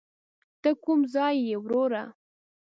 ته 0.61 0.69
کوم 0.83 0.99
ځای 1.13 1.35
یې 1.47 1.55
وروره. 1.63 2.03